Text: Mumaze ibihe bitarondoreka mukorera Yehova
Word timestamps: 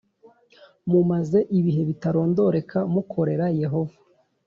Mumaze 0.89 1.39
ibihe 1.59 1.81
bitarondoreka 1.89 2.79
mukorera 2.93 3.45
Yehova 3.61 3.97